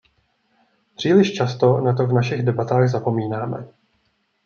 [0.95, 3.67] Příliš často na to v našich debatách zapomínáme.